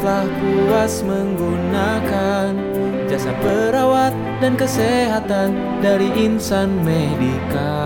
[0.00, 2.56] ikhlas menggunakan
[3.04, 5.52] jasa perawat dan kesehatan
[5.84, 7.76] dari insan medika.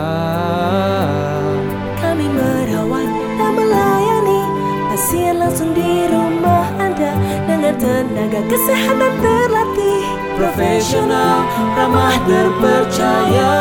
[1.98, 4.40] Kami merawat dan melayani
[4.94, 7.18] pasien langsung di rumah Anda
[7.50, 10.06] dengan tenaga kesehatan terlatih.
[10.38, 11.42] Profesional,
[11.74, 13.54] ramah, terpercaya.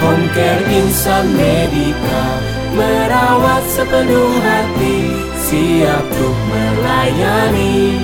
[0.00, 2.47] Home Care Insan Medika
[2.78, 5.10] merawat sepenuh hati,
[5.42, 7.98] siap untuk melayani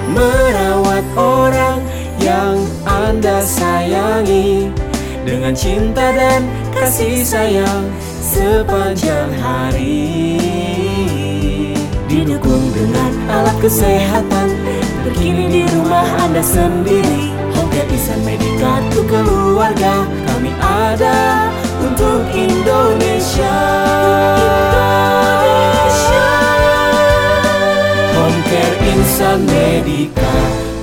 [0.09, 1.79] Merawat orang
[2.17, 4.73] yang Anda sayangi.
[5.21, 7.85] Dengan cinta dan kasih sayang
[8.23, 10.41] sepanjang hari.
[12.09, 14.49] Didukung dengan alat kesehatan.
[15.05, 17.29] Berkini di rumah Anda sendiri.
[17.53, 19.05] Home Insan Medika untuk
[29.29, 30.33] Insan Medika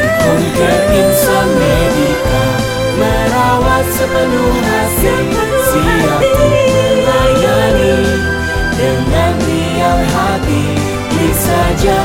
[0.04, 2.44] Home Care Insan Medika
[3.00, 4.49] Merawat sepenuh
[9.38, 10.66] Riang hati
[11.10, 12.00] Klik saja,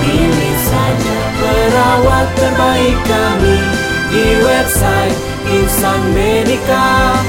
[0.00, 1.18] pilih saja.
[1.36, 3.58] Perawat terbaik kami
[4.08, 5.18] Di website
[5.50, 7.19] insanmedica.co.id